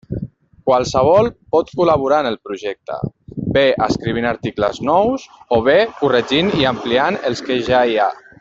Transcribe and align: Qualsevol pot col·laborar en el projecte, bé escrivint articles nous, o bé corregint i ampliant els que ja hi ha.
Qualsevol 0.69 1.27
pot 1.55 1.67
col·laborar 1.81 2.21
en 2.25 2.29
el 2.29 2.37
projecte, 2.47 2.97
bé 3.59 3.65
escrivint 3.89 4.29
articles 4.33 4.83
nous, 4.91 5.29
o 5.59 5.63
bé 5.71 5.79
corregint 6.03 6.53
i 6.63 6.69
ampliant 6.75 7.25
els 7.31 7.47
que 7.51 7.63
ja 7.71 7.85
hi 7.93 7.99
ha. 8.07 8.15